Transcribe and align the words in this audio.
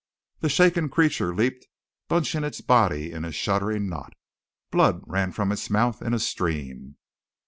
The 0.39 0.49
shaken 0.49 0.89
creature 0.89 1.35
leaped, 1.35 1.67
bunching 2.07 2.43
its 2.43 2.59
body 2.59 3.11
in 3.11 3.23
a 3.23 3.31
shuddering 3.31 3.87
knot. 3.87 4.13
Blood 4.71 5.03
ran 5.05 5.31
from 5.31 5.51
its 5.51 5.69
mouth 5.69 6.01
in 6.01 6.15
a 6.15 6.17
stream. 6.17 6.97